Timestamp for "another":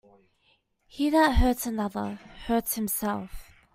1.67-2.19